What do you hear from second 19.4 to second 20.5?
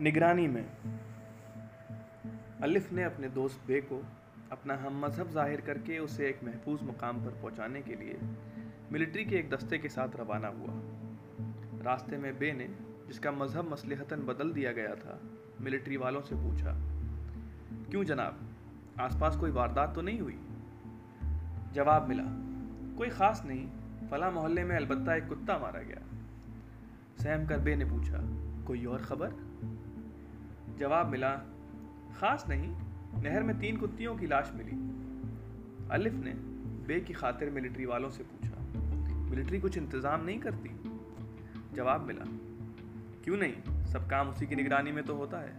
वारदात तो नहीं हुई?